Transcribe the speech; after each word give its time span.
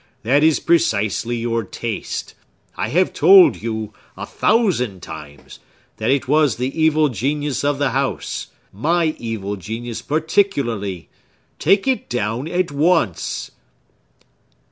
—that 0.23 0.41
is 0.43 0.59
precisely 0.59 1.37
your 1.37 1.63
taste! 1.63 2.33
I 2.75 2.87
have 2.87 3.13
told 3.13 3.61
you, 3.61 3.93
a 4.17 4.25
thousand 4.25 5.03
times, 5.03 5.59
that 5.97 6.09
it 6.09 6.27
was 6.27 6.55
the 6.55 6.75
evil 6.81 7.07
genius 7.09 7.63
of 7.63 7.77
the 7.77 7.91
house!—my 7.91 9.15
evil 9.19 9.57
genius 9.57 10.01
particularly! 10.01 11.09
Take 11.59 11.87
it 11.87 12.09
down, 12.09 12.47
at 12.47 12.71
once!" 12.71 13.51